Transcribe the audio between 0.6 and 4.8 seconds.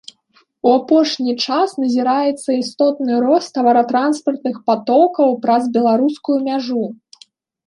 У апошні час назіраецца істотны рост таваратранспартных